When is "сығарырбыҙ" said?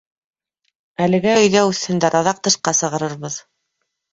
2.81-3.41